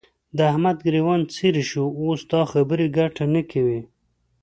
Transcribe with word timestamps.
د 0.37 0.39
احمد 0.51 0.77
ګرېوان 0.85 1.21
څيرې 1.33 1.63
شو؛ 1.69 1.85
اوس 2.01 2.21
دا 2.31 2.41
خبرې 2.51 2.87
ګټه 2.97 3.23
نه 3.33 3.41
کوي. 3.51 3.81